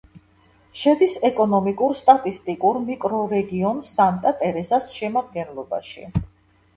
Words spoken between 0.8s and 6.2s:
შედის ეკონომიკურ-სტატისტიკურ მიკრორეგიონ სანტა-ტერეზას შემადგენლობაში.